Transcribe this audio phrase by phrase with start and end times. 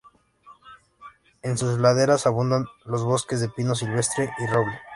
[1.43, 4.73] En sus laderas abundan los bosques de pino silvestre y roble.